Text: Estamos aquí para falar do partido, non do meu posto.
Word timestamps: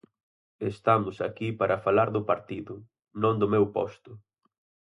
Estamos 0.73 1.15
aquí 1.27 1.47
para 1.59 1.81
falar 1.85 2.09
do 2.15 2.21
partido, 2.31 2.73
non 3.21 3.35
do 3.41 3.47
meu 3.53 3.65
posto. 3.77 4.11